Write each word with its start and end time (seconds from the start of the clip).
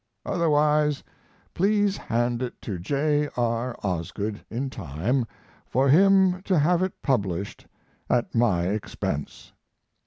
Otherwise, 0.25 1.03
please 1.53 1.95
hand 1.95 2.41
it 2.41 2.59
to 2.59 2.79
J. 2.79 3.29
R. 3.37 3.77
Osgood 3.83 4.43
in 4.49 4.71
time 4.71 5.27
for 5.67 5.89
him 5.89 6.41
to 6.45 6.57
have 6.57 6.81
it 6.81 7.03
published 7.03 7.67
at 8.09 8.33
my 8.33 8.63
expense. 8.69 9.51